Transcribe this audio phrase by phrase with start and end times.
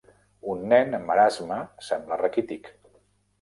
[0.53, 2.73] Un nen amb marasme sembla raquític.